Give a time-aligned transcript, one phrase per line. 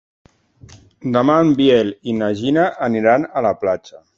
[1.17, 4.07] Demà en Biel i na Gina aniran a la platja.